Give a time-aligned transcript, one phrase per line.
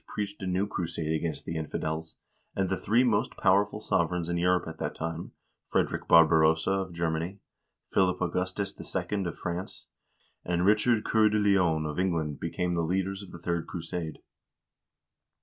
[0.07, 2.15] preached a new crusade against the infidels,
[2.55, 5.31] and the three most powerful sovereigns in Europe at that time:
[5.67, 7.37] Frederick Barbarossa of Germany,
[7.93, 9.25] Philip Augustus II.
[9.25, 9.85] of France,
[10.43, 14.17] and Richard Cceur de Lion of England be came the leaders of the third crusade.